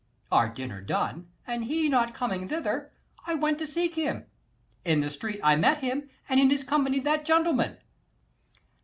[0.31, 2.91] Our dinner done, and he not coming thither,
[3.27, 4.25] I went to seek him:
[4.83, 7.77] in the street I met him, 225 And in his company that gentleman.